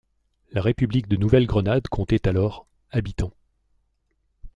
[0.49, 3.33] La République de Nouvelle-Grenade comptait alors habitants.